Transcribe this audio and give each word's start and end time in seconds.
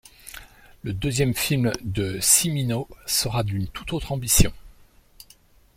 Le 0.81 0.93
deuxième 0.93 1.35
film 1.35 1.71
de 1.83 2.19
Cimino 2.21 2.87
sera 3.05 3.43
d'une 3.43 3.67
tout 3.67 3.93
autre 3.93 4.11
ambition. 4.11 4.51